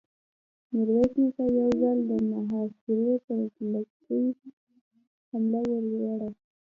[0.71, 3.39] ميرويس نيکه يو ځل د محاصرې پر
[3.71, 4.21] ليکې
[5.29, 6.29] حمله ور وړه.